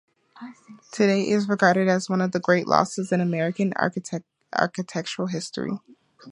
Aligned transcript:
Today, 0.91 1.29
it 1.29 1.33
is 1.35 1.47
regarded 1.47 1.87
as 1.87 2.09
one 2.09 2.21
of 2.21 2.31
the 2.31 2.39
great 2.39 2.65
losses 2.65 3.11
in 3.11 3.21
American 3.21 3.71
architectural 4.51 5.27
history. 5.27 5.77